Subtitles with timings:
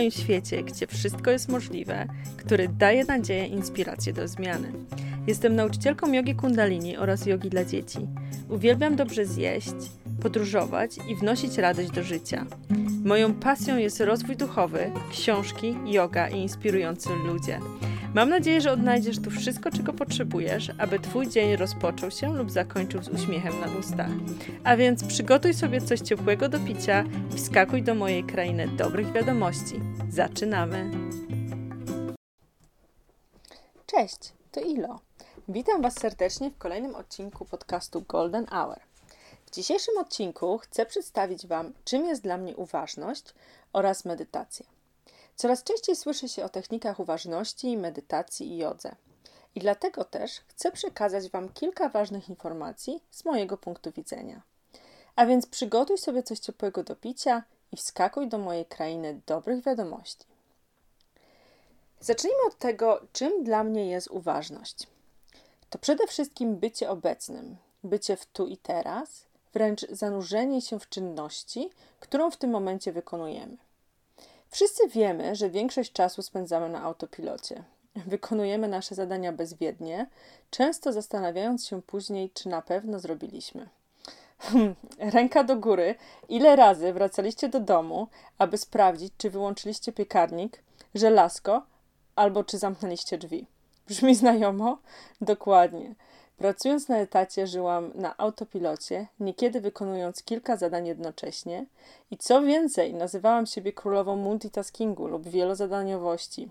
[0.00, 4.72] moim świecie, gdzie wszystko jest możliwe, który daje nadzieję i inspirację do zmiany.
[5.26, 7.98] Jestem nauczycielką jogi kundalini oraz jogi dla dzieci.
[8.48, 9.74] Uwielbiam dobrze zjeść,
[10.20, 12.46] podróżować i wnosić radość do życia.
[13.04, 17.60] Moją pasją jest rozwój duchowy, książki, yoga i inspirujący ludzie.
[18.14, 23.02] Mam nadzieję, że odnajdziesz tu wszystko, czego potrzebujesz, aby Twój dzień rozpoczął się lub zakończył
[23.02, 24.10] z uśmiechem na ustach.
[24.64, 29.80] A więc przygotuj sobie coś ciepłego do picia i wskakuj do mojej krainy dobrych wiadomości.
[30.08, 30.90] Zaczynamy!
[33.86, 35.00] Cześć, to Ilo.
[35.48, 38.89] Witam Was serdecznie w kolejnym odcinku podcastu Golden Hour.
[39.50, 43.24] W dzisiejszym odcinku chcę przedstawić Wam, czym jest dla mnie uważność
[43.72, 44.66] oraz medytacja.
[45.36, 48.94] Coraz częściej słyszy się o technikach uważności, medytacji i jodze.
[49.54, 54.42] I dlatego też chcę przekazać Wam kilka ważnych informacji z mojego punktu widzenia.
[55.16, 60.26] A więc przygotuj sobie coś ciepłego do picia i wskakuj do mojej krainy dobrych wiadomości.
[62.00, 64.86] Zacznijmy od tego, czym dla mnie jest uważność.
[65.70, 71.70] To przede wszystkim bycie obecnym, bycie w tu i teraz, wręcz zanurzenie się w czynności,
[72.00, 73.56] którą w tym momencie wykonujemy.
[74.50, 77.64] Wszyscy wiemy, że większość czasu spędzamy na autopilocie.
[77.96, 80.06] Wykonujemy nasze zadania bezwiednie,
[80.50, 83.68] często zastanawiając się później, czy na pewno zrobiliśmy.
[84.98, 85.94] Ręka do góry.
[86.28, 90.62] Ile razy wracaliście do domu, aby sprawdzić, czy wyłączyliście piekarnik,
[90.94, 91.62] żelazko
[92.16, 93.46] albo czy zamknęliście drzwi?
[93.86, 94.78] Brzmi znajomo?
[95.20, 95.94] Dokładnie.
[96.40, 101.66] Pracując na etacie, żyłam na autopilocie, niekiedy wykonując kilka zadań jednocześnie
[102.10, 106.50] i co więcej, nazywałam siebie królową multitaskingu lub wielozadaniowości.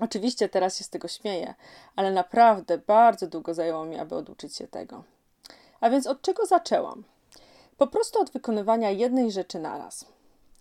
[0.00, 1.54] Oczywiście teraz się z tego śmieję,
[1.96, 5.04] ale naprawdę bardzo długo zajęło mi, aby oduczyć się tego.
[5.80, 7.04] A więc od czego zaczęłam?
[7.78, 10.04] Po prostu od wykonywania jednej rzeczy naraz.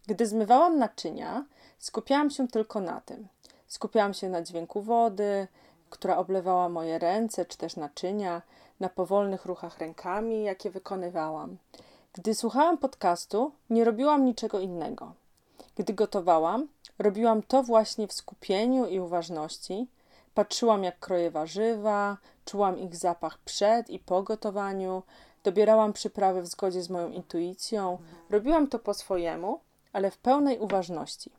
[0.05, 1.45] Gdy zmywałam naczynia,
[1.79, 3.27] skupiałam się tylko na tym.
[3.67, 5.47] Skupiałam się na dźwięku wody,
[5.89, 8.41] która oblewała moje ręce czy też naczynia,
[8.79, 11.57] na powolnych ruchach rękami, jakie wykonywałam.
[12.13, 15.13] Gdy słuchałam podcastu, nie robiłam niczego innego.
[15.75, 16.67] Gdy gotowałam,
[16.99, 19.87] robiłam to właśnie w skupieniu i uważności.
[20.33, 25.03] Patrzyłam, jak kroję warzywa, czułam ich zapach przed i po gotowaniu,
[25.43, 27.97] dobierałam przyprawy w zgodzie z moją intuicją,
[28.29, 29.59] robiłam to po swojemu,
[29.93, 31.31] ale w pełnej uważności.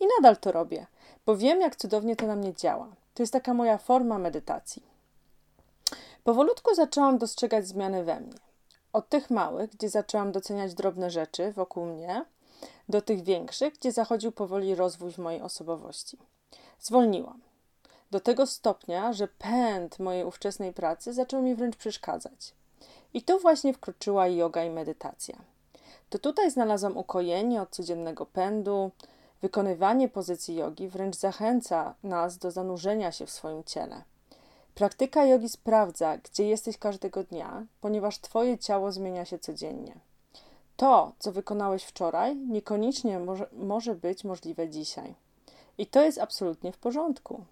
[0.00, 0.86] I nadal to robię,
[1.26, 2.88] bo wiem, jak cudownie to na mnie działa.
[3.16, 4.82] To jest taka moja forma medytacji.
[6.24, 8.38] Powolutku zaczęłam dostrzegać zmiany we mnie.
[8.92, 12.24] Od tych małych, gdzie zaczęłam doceniać drobne rzeczy wokół mnie,
[12.88, 16.18] do tych większych, gdzie zachodził powoli rozwój mojej osobowości.
[16.80, 17.40] Zwolniłam.
[18.10, 22.54] Do tego stopnia, że pęd mojej ówczesnej pracy zaczął mi wręcz przeszkadzać.
[23.14, 25.36] I tu właśnie wkroczyła yoga i medytacja.
[26.10, 28.90] To tutaj znalazłam ukojenie od codziennego pędu,
[29.42, 34.02] Wykonywanie pozycji jogi wręcz zachęca nas do zanurzenia się w swoim ciele.
[34.74, 39.94] Praktyka jogi sprawdza, gdzie jesteś każdego dnia, ponieważ Twoje ciało zmienia się codziennie.
[40.76, 45.14] To, co wykonałeś wczoraj, niekoniecznie może, może być możliwe dzisiaj.
[45.78, 47.44] I to jest absolutnie w porządku.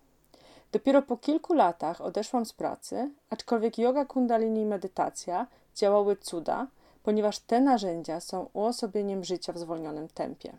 [0.73, 5.47] Dopiero po kilku latach odeszłam z pracy, aczkolwiek yoga kundalini i medytacja
[5.77, 6.67] działały cuda,
[7.03, 10.53] ponieważ te narzędzia są uosobieniem życia w zwolnionym tempie.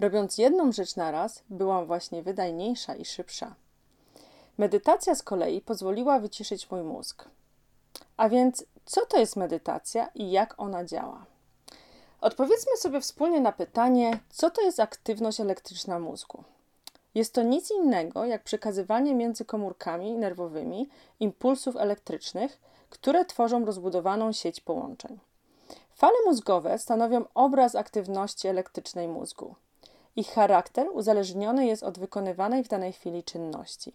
[0.00, 3.54] Robiąc jedną rzecz naraz, byłam właśnie wydajniejsza i szybsza.
[4.58, 7.24] Medytacja z kolei pozwoliła wyciszyć mój mózg.
[8.16, 11.24] A więc, co to jest medytacja i jak ona działa?
[12.20, 16.44] Odpowiedzmy sobie wspólnie na pytanie, co to jest aktywność elektryczna mózgu.
[17.14, 20.88] Jest to nic innego jak przekazywanie między komórkami nerwowymi
[21.20, 22.60] impulsów elektrycznych,
[22.90, 25.18] które tworzą rozbudowaną sieć połączeń.
[25.94, 29.54] Fale mózgowe stanowią obraz aktywności elektrycznej mózgu.
[30.16, 33.92] Ich charakter uzależniony jest od wykonywanej w danej chwili czynności.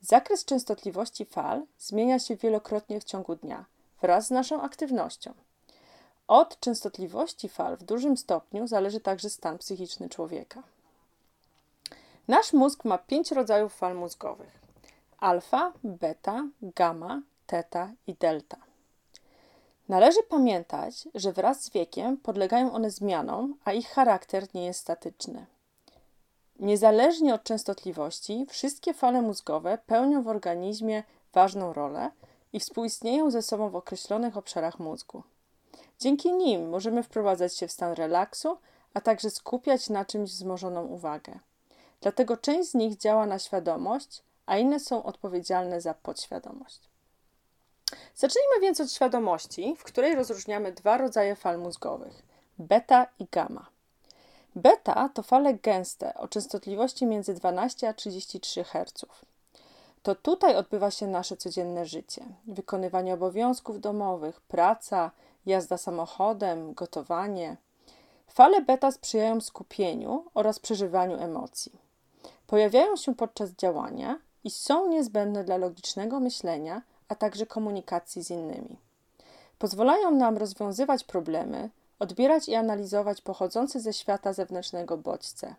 [0.00, 3.64] Zakres częstotliwości fal zmienia się wielokrotnie w ciągu dnia
[4.02, 5.34] wraz z naszą aktywnością.
[6.28, 10.62] Od częstotliwości fal w dużym stopniu zależy także stan psychiczny człowieka.
[12.28, 14.58] Nasz mózg ma pięć rodzajów fal mózgowych:
[15.18, 18.65] alfa, beta, gamma, teta i delta.
[19.88, 25.46] Należy pamiętać, że wraz z wiekiem podlegają one zmianom, a ich charakter nie jest statyczny.
[26.60, 31.02] Niezależnie od częstotliwości, wszystkie fale mózgowe pełnią w organizmie
[31.32, 32.10] ważną rolę
[32.52, 35.22] i współistnieją ze sobą w określonych obszarach mózgu.
[35.98, 38.58] Dzięki nim możemy wprowadzać się w stan relaksu,
[38.94, 41.38] a także skupiać na czymś wzmożoną uwagę.
[42.00, 46.80] Dlatego część z nich działa na świadomość, a inne są odpowiedzialne za podświadomość.
[48.14, 52.26] Zacznijmy więc od świadomości, w której rozróżniamy dwa rodzaje fal mózgowych
[52.58, 53.66] beta i gamma.
[54.54, 59.06] Beta to fale gęste o częstotliwości między 12 a 33 Hz.
[60.02, 65.10] To tutaj odbywa się nasze codzienne życie: wykonywanie obowiązków domowych, praca,
[65.46, 67.56] jazda samochodem, gotowanie.
[68.28, 71.72] Fale beta sprzyjają skupieniu oraz przeżywaniu emocji.
[72.46, 78.76] Pojawiają się podczas działania i są niezbędne dla logicznego myślenia, a także komunikacji z innymi.
[79.58, 85.54] Pozwalają nam rozwiązywać problemy, odbierać i analizować pochodzące ze świata zewnętrznego bodźce.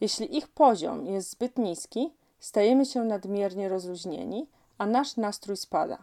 [0.00, 4.46] Jeśli ich poziom jest zbyt niski, stajemy się nadmiernie rozluźnieni,
[4.78, 5.98] a nasz nastrój spada.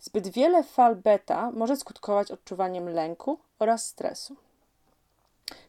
[0.00, 4.36] Zbyt wiele fal beta może skutkować odczuwaniem lęku oraz stresu.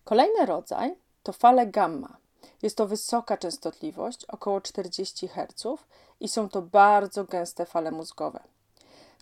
[0.03, 2.22] Kolejny rodzaj to fale gamma.
[2.63, 5.83] Jest to wysoka częstotliwość, około 40 Hz,
[6.19, 8.39] i są to bardzo gęste fale mózgowe.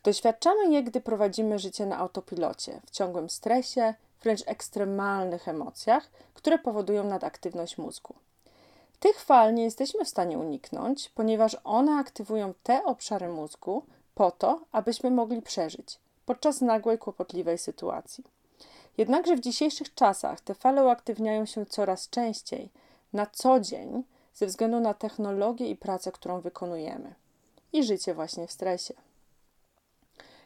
[0.03, 3.93] Doświadczamy je, gdy prowadzimy życie na autopilocie, w ciągłym stresie,
[4.23, 8.15] wręcz ekstremalnych emocjach, które powodują nadaktywność mózgu.
[8.99, 13.83] Tych fal nie jesteśmy w stanie uniknąć, ponieważ one aktywują te obszary mózgu
[14.15, 18.23] po to, abyśmy mogli przeżyć podczas nagłej, kłopotliwej sytuacji.
[18.97, 22.69] Jednakże w dzisiejszych czasach te fale uaktywniają się coraz częściej,
[23.13, 24.03] na co dzień,
[24.33, 27.15] ze względu na technologię i pracę, którą wykonujemy,
[27.73, 28.93] i życie właśnie w stresie.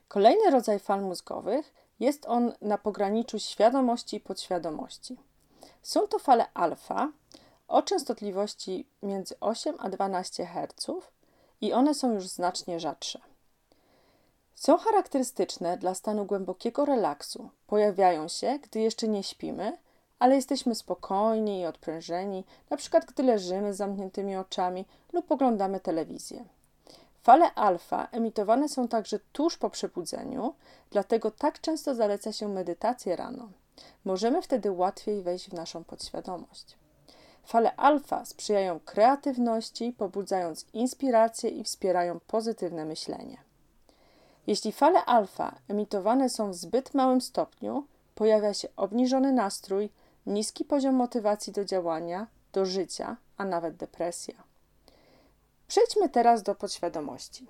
[0.08, 5.18] Kolejny rodzaj fal mózgowych jest on na pograniczu świadomości i podświadomości.
[5.82, 7.12] Są to fale alfa
[7.68, 10.92] o częstotliwości między 8 a 12 Hz
[11.62, 13.20] i one są już znacznie rzadsze.
[14.56, 17.50] Są charakterystyczne dla stanu głębokiego relaksu.
[17.68, 19.78] Pojawiają się, gdy jeszcze nie śpimy,
[20.20, 26.46] ale jesteśmy spokojni i odprężeni, na przykład gdy leżymy z zamkniętymi oczami lub oglądamy telewizję.
[27.24, 30.54] Fale alfa emitowane są także tuż po przebudzeniu,
[30.92, 33.50] dlatego tak często zaleca się medytację rano.
[34.06, 36.78] Możemy wtedy łatwiej wejść w naszą podświadomość.
[37.44, 43.38] Fale alfa sprzyjają kreatywności, pobudzając inspirację i wspierają pozytywne myślenie.
[44.48, 47.84] Jeśli fale alfa emitowane są w zbyt małym stopniu,
[48.16, 49.90] pojawia się obniżony nastrój,
[50.26, 54.36] niski poziom motywacji do działania, do życia, a nawet depresja.
[55.68, 57.48] Przejdźmy teraz do podświadomości.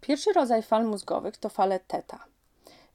[0.00, 2.24] Pierwszy rodzaj fal mózgowych to fale teta.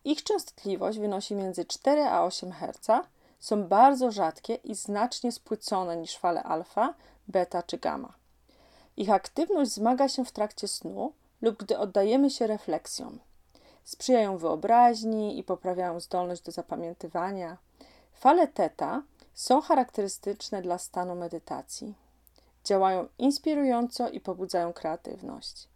[0.06, 3.08] Ich częstotliwość wynosi między 4 a 8 Hz,
[3.40, 6.94] są bardzo rzadkie i znacznie spłycone niż fale alfa,
[7.28, 8.14] beta czy gamma.
[8.98, 13.20] Ich aktywność wzmaga się w trakcie snu lub gdy oddajemy się refleksjom.
[13.84, 17.58] Sprzyjają wyobraźni i poprawiają zdolność do zapamiętywania.
[18.16, 19.04] Fale teta
[19.34, 21.94] są charakterystyczne dla stanu medytacji.
[22.64, 25.68] Działają inspirująco i pobudzają kreatywność.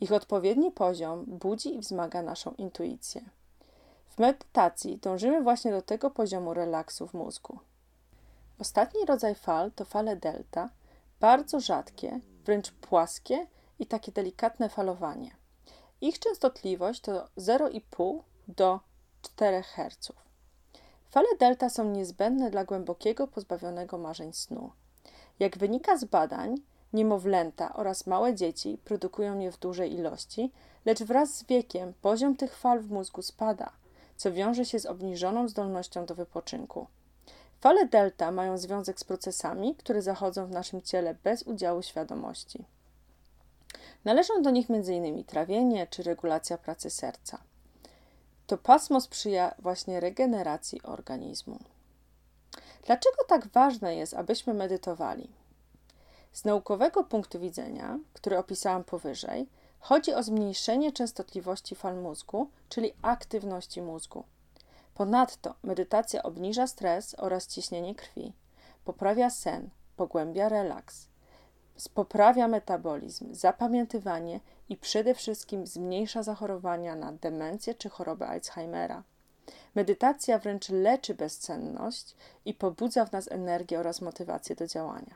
[0.00, 3.22] Ich odpowiedni poziom budzi i wzmaga naszą intuicję.
[4.08, 7.58] W medytacji dążymy właśnie do tego poziomu relaksu w mózgu.
[8.58, 10.70] Ostatni rodzaj fal to fale delta,
[11.20, 13.46] bardzo rzadkie, wręcz płaskie
[13.78, 15.30] i takie delikatne falowanie.
[16.00, 18.80] Ich częstotliwość to 0,5 do
[19.22, 20.12] 4 Hz.
[21.12, 24.70] Fale delta są niezbędne dla głębokiego, pozbawionego marzeń snu.
[25.38, 26.56] Jak wynika z badań,
[26.92, 30.52] niemowlęta oraz małe dzieci produkują je w dużej ilości,
[30.84, 33.70] lecz wraz z wiekiem poziom tych fal w mózgu spada,
[34.16, 36.86] co wiąże się z obniżoną zdolnością do wypoczynku.
[37.60, 42.64] Fale delta mają związek z procesami, które zachodzą w naszym ciele bez udziału świadomości.
[44.04, 45.24] Należą do nich m.in.
[45.24, 47.38] trawienie czy regulacja pracy serca.
[48.52, 51.58] To pasmo sprzyja właśnie regeneracji organizmu.
[52.86, 55.30] Dlaczego tak ważne jest, abyśmy medytowali?
[56.32, 59.48] Z naukowego punktu widzenia, który opisałam powyżej,
[59.80, 64.24] chodzi o zmniejszenie częstotliwości fal mózgu, czyli aktywności mózgu.
[64.94, 68.32] Ponadto medytacja obniża stres oraz ciśnienie krwi,
[68.84, 71.06] poprawia sen, pogłębia relaks,
[71.88, 79.02] poprawia metabolizm, zapamiętywanie i przede wszystkim zmniejsza zachorowania na demencję czy chorobę Alzheimera.
[79.74, 85.14] Medytacja wręcz leczy bezcenność i pobudza w nas energię oraz motywację do działania.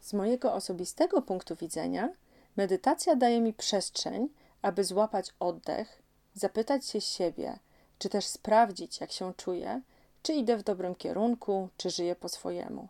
[0.00, 2.08] Z mojego osobistego punktu widzenia,
[2.56, 4.28] medytacja daje mi przestrzeń,
[4.62, 6.02] aby złapać oddech,
[6.34, 7.58] zapytać się siebie,
[7.98, 9.80] czy też sprawdzić, jak się czuję,
[10.22, 12.88] czy idę w dobrym kierunku, czy żyję po swojemu.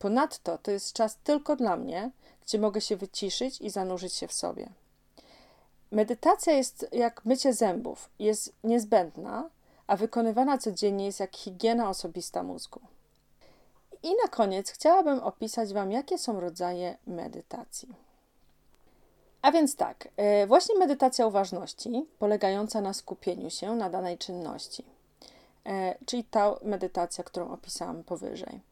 [0.00, 2.10] Ponadto to jest czas tylko dla mnie,
[2.42, 4.68] gdzie mogę się wyciszyć i zanurzyć się w sobie.
[5.90, 9.50] Medytacja jest jak mycie zębów, jest niezbędna,
[9.86, 12.80] a wykonywana codziennie jest jak higiena osobista mózgu.
[14.02, 17.88] I na koniec chciałabym opisać Wam, jakie są rodzaje medytacji.
[19.42, 24.84] A więc tak, e, właśnie medytacja uważności, polegająca na skupieniu się na danej czynności.
[25.64, 28.69] e, czyli ta medytacja, którą opisałam powyżej.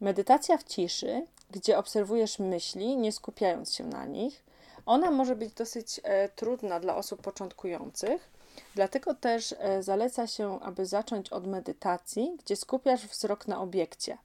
[0.00, 4.44] Medytacja w ciszy, gdzie obserwujesz myśli, nie skupiając się na nich,
[4.86, 8.30] ona może być dosyć e, trudna dla osób początkujących,
[8.74, 14.18] dlatego też e, zaleca się, aby zacząć od medytacji, gdzie skupiasz wzrok na obiekcie.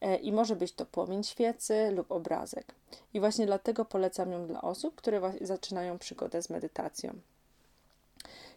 [0.00, 2.74] E, I może być to płomień świecy lub obrazek.
[3.14, 7.14] I właśnie dlatego polecam ją dla osób, które zaczynają przygodę z medytacją.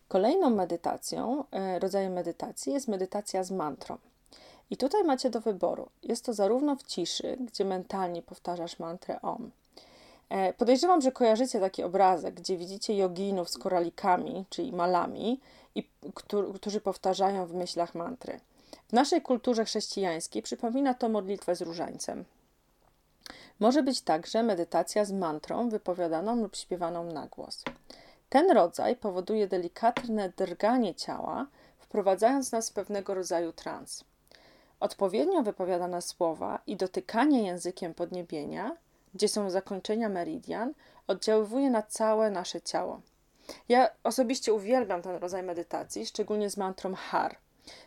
[0.07, 3.97] Kolejną medytacją, e, rodzajem medytacji jest medytacja z mantrą.
[4.69, 5.89] I tutaj macie do wyboru.
[6.03, 9.51] Jest to zarówno w ciszy, gdzie mentalnie powtarzasz mantrę OM.
[10.29, 15.39] E, podejrzewam, że kojarzycie taki obrazek, gdzie widzicie joginów z koralikami, czyli malami,
[15.75, 15.83] i,
[16.53, 18.39] którzy powtarzają w myślach mantry.
[18.87, 22.25] W naszej kulturze chrześcijańskiej przypomina to modlitwę z różańcem.
[23.59, 27.63] Może być także medytacja z mantrą wypowiadaną lub śpiewaną na głos.
[28.29, 31.47] Ten rodzaj powoduje delikatne drganie ciała,
[31.79, 34.03] wprowadzając nas w pewnego rodzaju trans.
[34.79, 38.77] Odpowiednio wypowiadane słowa i dotykanie językiem podniebienia,
[39.13, 40.73] gdzie są zakończenia meridian,
[41.07, 43.01] oddziaływuje na całe nasze ciało.
[43.69, 47.37] Ja osobiście uwielbiam ten rodzaj medytacji, szczególnie z mantrą har.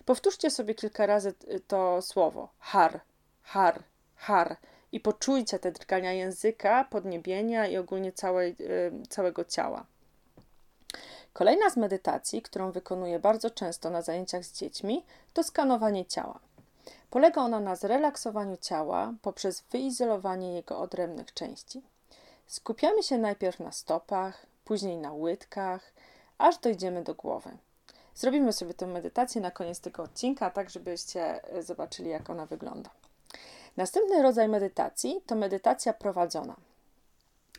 [0.04, 1.34] Powtórzcie sobie kilka razy
[1.66, 3.00] to słowo har,
[3.42, 3.82] har,
[4.16, 4.56] har
[4.92, 9.86] i poczujcie te drgania języka, podniebienia i ogólnie całej, y, całego ciała.
[11.32, 15.04] Kolejna z medytacji, którą wykonuję bardzo często na zajęciach z dziećmi,
[15.34, 16.38] to skanowanie ciała.
[17.10, 21.82] Polega ona na zrelaksowaniu ciała poprzez wyizolowanie jego odrębnych części.
[22.46, 25.92] Skupiamy się najpierw na stopach, później na łydkach,
[26.38, 27.50] aż dojdziemy do głowy.
[28.14, 32.90] Zrobimy sobie tę medytację na koniec tego odcinka, tak żebyście e, zobaczyli, jak ona wygląda.
[33.76, 36.56] Następny rodzaj medytacji to medytacja prowadzona.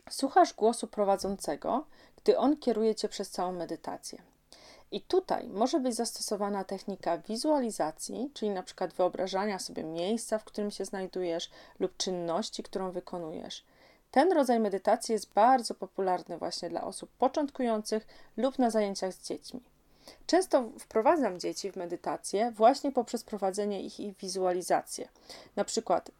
[0.09, 1.85] Słuchasz głosu prowadzącego,
[2.23, 4.21] gdy on kieruje cię przez całą medytację.
[4.91, 10.71] I tutaj może być zastosowana technika wizualizacji, czyli na przykład wyobrażania sobie miejsca, w którym
[10.71, 13.63] się znajdujesz, lub czynności, którą wykonujesz.
[14.11, 18.07] Ten rodzaj medytacji jest bardzo popularny właśnie dla osób początkujących
[18.37, 19.61] lub na zajęciach z dziećmi.
[20.27, 25.07] Często wprowadzam dzieci w medytację właśnie poprzez prowadzenie ich i wizualizację.
[25.55, 26.11] Na przykład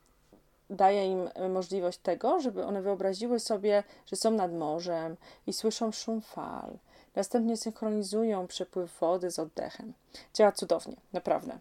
[0.69, 6.21] daję im możliwość tego, żeby one wyobraziły sobie, że są nad morzem i słyszą szum
[6.21, 6.77] fal.
[7.15, 9.93] Następnie synchronizują przepływ wody z oddechem.
[10.33, 11.59] Działa cudownie, naprawdę.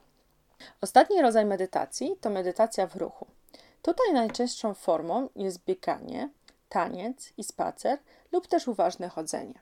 [0.80, 3.26] Ostatni rodzaj medytacji to medytacja w ruchu.
[3.82, 6.30] Tutaj najczęstszą formą jest bieganie,
[6.68, 7.98] taniec i spacer
[8.32, 9.54] lub też uważne chodzenie.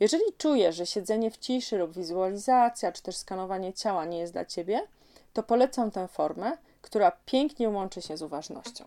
[0.00, 4.44] Jeżeli czujesz, że siedzenie w ciszy lub wizualizacja, czy też skanowanie ciała nie jest dla
[4.44, 4.86] ciebie,
[5.32, 8.84] to polecam tę formę, która pięknie łączy się z uważnością.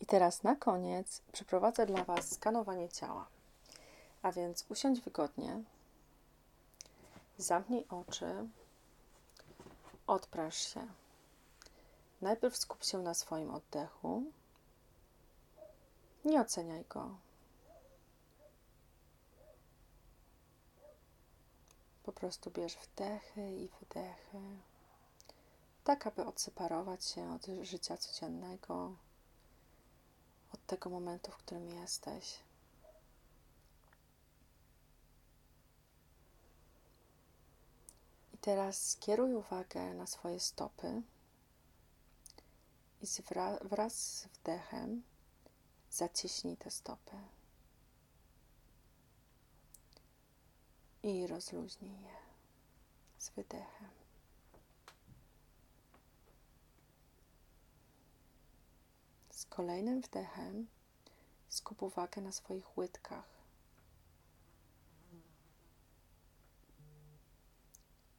[0.00, 3.26] I teraz na koniec przeprowadzę dla Was skanowanie ciała.
[4.26, 5.62] A więc usiądź wygodnie,
[7.38, 8.48] zamknij oczy,
[10.06, 10.86] odprasz się.
[12.20, 14.22] Najpierw skup się na swoim oddechu.
[16.24, 17.16] Nie oceniaj go.
[22.02, 24.40] Po prostu bierz wdechy i wydechy,
[25.84, 28.96] tak aby odseparować się od życia codziennego,
[30.52, 32.38] od tego momentu, w którym jesteś.
[38.46, 41.02] Teraz skieruj uwagę na swoje stopy
[43.02, 43.06] i
[43.64, 45.02] wraz z wdechem
[45.90, 47.16] zaciśnij te stopy.
[51.02, 52.16] i rozluźnij je
[53.18, 53.90] z wydechem.
[59.30, 60.66] Z kolejnym wdechem
[61.48, 63.35] skup uwagę na swoich łydkach.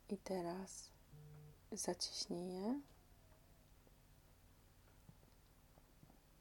[0.09, 0.89] I teraz
[1.71, 2.81] zaciśnij je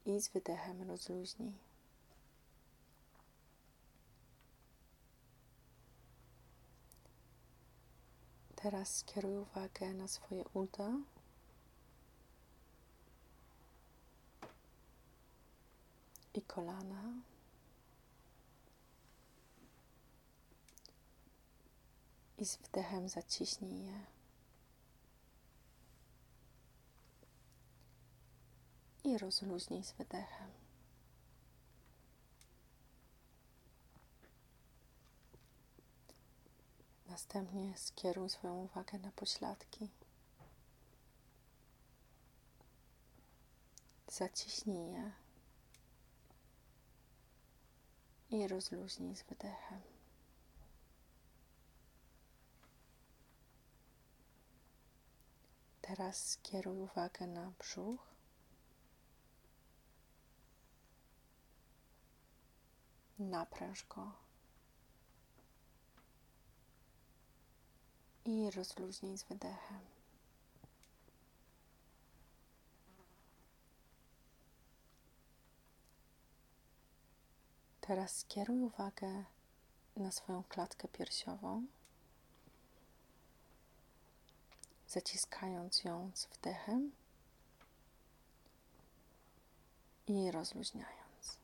[0.07, 1.53] i z wydechem rozluźnij.
[8.57, 10.91] Teraz skieruj uwagę na swoje uda.
[16.35, 17.03] I kolana.
[22.39, 24.01] I z wdechem zaciśnij je.
[29.05, 30.51] I rozluźnij z wydechem.
[37.07, 39.89] Następnie skieruj swoją uwagę na pośladki.
[44.09, 45.13] Zaciśnij je
[48.31, 49.96] i rozluźnij z wydechem.
[55.87, 58.07] Teraz skieruj uwagę na brzuch.
[63.19, 64.13] Napręż go.
[68.25, 69.81] I rozluźnij z wydechem.
[77.81, 79.25] Teraz skieruj uwagę
[79.97, 81.67] na swoją klatkę piersiową,
[84.89, 86.93] zaciskając ją z wdechem
[90.07, 91.39] i rozluźniając.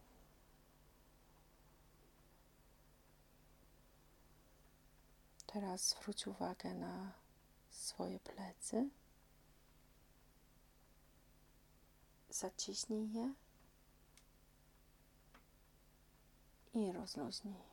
[5.47, 7.13] Teraz zwróć uwagę na
[7.71, 8.89] swoje plecy.
[12.31, 13.35] Zaciśnij je
[16.75, 17.73] i rozluźnij.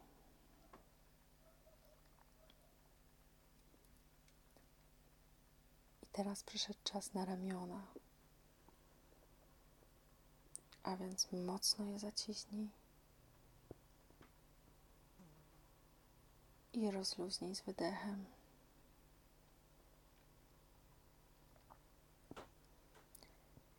[6.03, 7.87] I teraz przyszedł czas na ramiona.
[10.83, 12.69] A więc mocno je zaciśnij.
[16.73, 18.25] I rozluźnij z wydechem.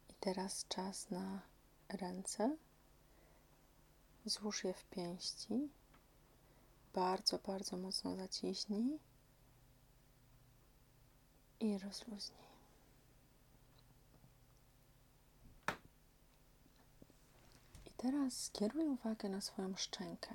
[0.08, 1.40] I teraz czas na
[1.88, 2.56] ręce.
[4.24, 5.68] Złóż je w pięści.
[6.94, 8.98] Bardzo, bardzo mocno zaciśnij
[11.60, 12.50] i rozluźnij.
[17.86, 20.34] I teraz skieruj uwagę na swoją szczękę.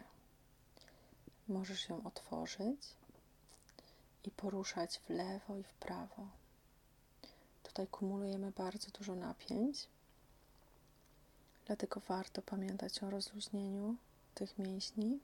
[1.48, 2.82] Możesz ją otworzyć
[4.24, 6.28] i poruszać w lewo i w prawo.
[7.64, 9.88] Tutaj kumulujemy bardzo dużo napięć
[11.66, 13.96] Dlatego warto pamiętać o rozluźnieniu
[14.36, 15.20] tych mięśni.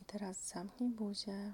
[0.00, 1.52] I teraz zamknij buzię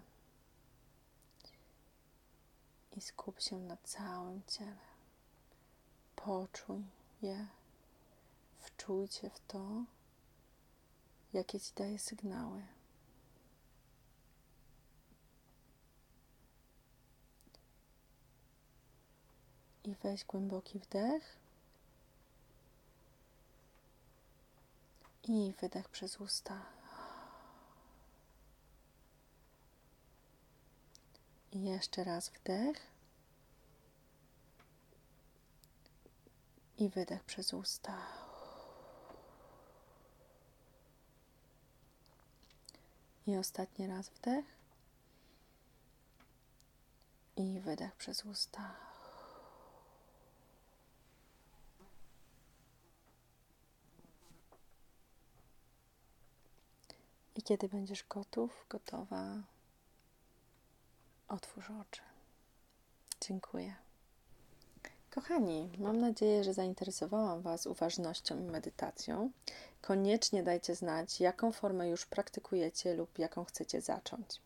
[2.97, 4.87] i skup się na całym ciele.
[6.17, 6.85] Poczuj
[7.23, 7.47] je,
[8.59, 9.85] wczujcie w to,
[11.33, 12.63] jakie ci daje sygnały.
[19.85, 21.37] i weź głęboki wdech
[25.25, 26.82] i wydech przez usta.
[31.53, 32.87] I jeszcze raz wdech
[36.79, 37.99] i wydech przez usta.
[43.27, 44.45] I ostatni raz wdech
[47.37, 48.77] i wydech przez usta.
[57.35, 59.43] I kiedy będziesz gotów, gotowa,
[61.33, 62.03] otwórz oczy.
[63.21, 63.75] Dziękuję.
[65.11, 69.31] Kochani, mam nadzieję, że zainteresowałam Was uważnością i medytacją.
[69.81, 74.41] Koniecznie dajcie znać, jaką formę już praktykujecie lub jaką chcecie zacząć.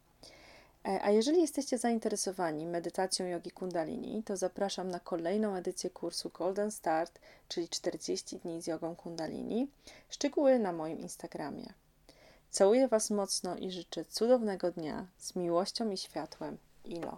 [0.85, 6.71] E, a jeżeli jesteście zainteresowani medytacją jogi Kundalini, to zapraszam na kolejną edycję kursu Golden
[6.71, 7.19] Start,
[7.49, 9.69] czyli 40 dni z jogą Kundalini.
[10.09, 11.73] Szczegóły na moim Instagramie.
[12.51, 16.59] Całuję Was mocno i życzę cudownego dnia z miłością i światłem.
[16.87, 17.17] Ilo.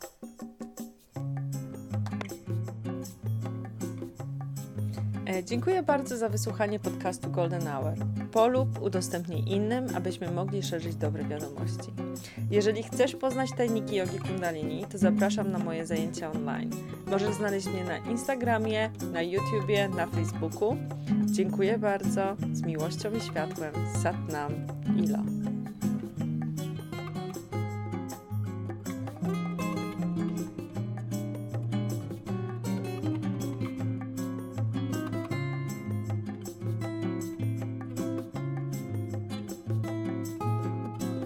[5.29, 7.93] E, dziękuję bardzo za wysłuchanie podcastu Golden Hour.
[8.33, 11.93] Polub, udostępnij innym, abyśmy mogli szerzyć dobre wiadomości.
[12.51, 16.71] Jeżeli chcesz poznać tajniki jogi kundalini, to zapraszam na moje zajęcia online.
[17.07, 20.77] Możesz znaleźć mnie na Instagramie, na YouTubie, na Facebooku.
[21.27, 22.37] Dziękuję bardzo.
[22.53, 23.73] Z miłością i światłem.
[24.03, 24.53] Satnam.
[25.05, 25.19] Ilo.